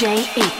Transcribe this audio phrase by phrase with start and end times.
[0.00, 0.59] J-E.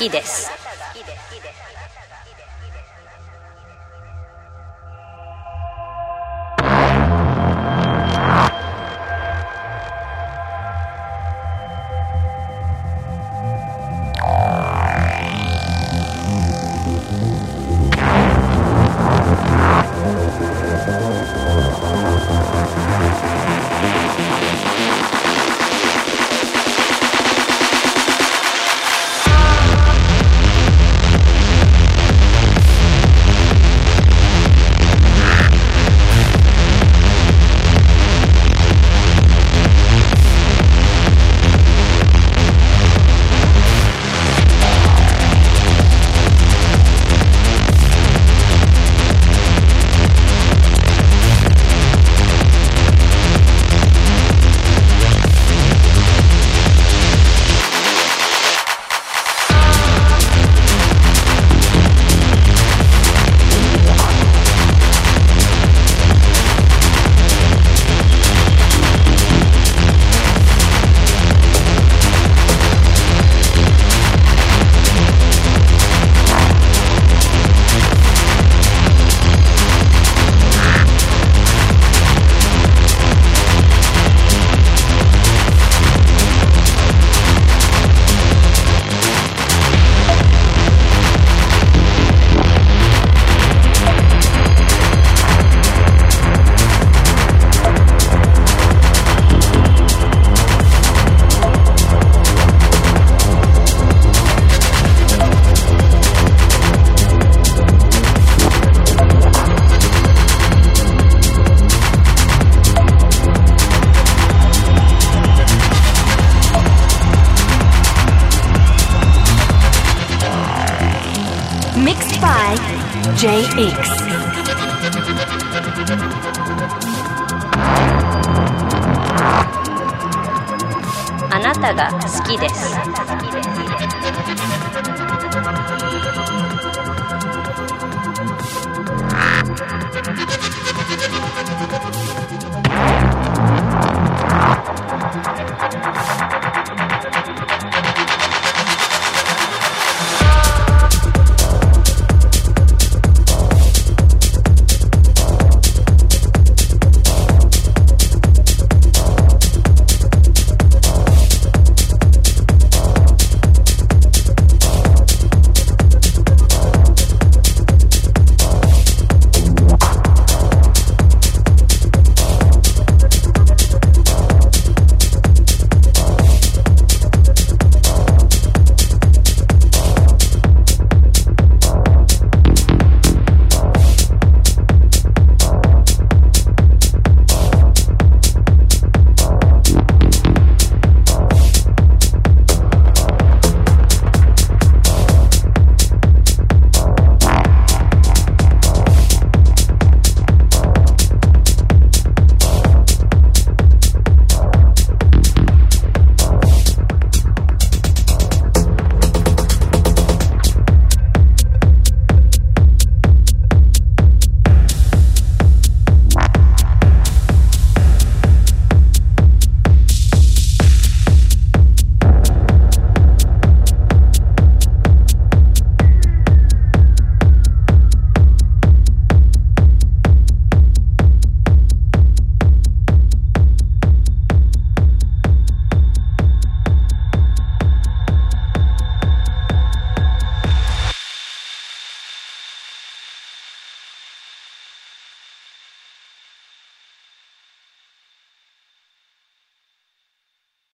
[0.00, 0.59] きです。